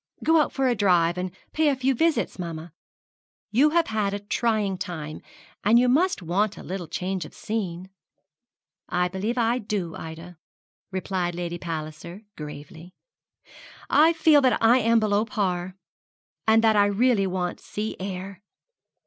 [0.23, 2.73] Go out for a drive, and pay a few visits, mamma.
[3.51, 5.21] You have had a trying time,
[5.63, 7.87] and you must want a little change of scene.'
[8.89, 10.39] 'I believe I do, Ida,'
[10.89, 12.95] replied Lady Palliser, gravely.
[13.91, 15.75] 'I feel that I am below par,
[16.47, 18.41] and that I really want sea air.